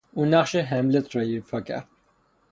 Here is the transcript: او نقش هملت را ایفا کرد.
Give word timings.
او 0.13 0.25
نقش 0.25 0.55
هملت 0.55 1.15
را 1.15 1.21
ایفا 1.21 1.61
کرد. 1.61 1.87